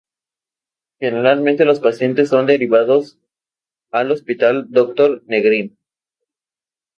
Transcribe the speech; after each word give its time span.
Generalmente 0.99 1.63
los 1.63 1.79
pacientes 1.79 2.29
son 2.29 2.47
derivados 2.47 3.19
al 3.91 4.09
Hospital 4.09 4.65
Doctor 4.71 5.21
Negrín. 5.27 5.77